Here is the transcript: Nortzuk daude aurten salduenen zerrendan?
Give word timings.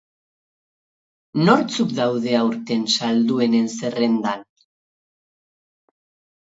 Nortzuk 1.49 1.93
daude 1.99 2.33
aurten 2.41 2.87
salduenen 2.95 3.71
zerrendan? 3.77 4.45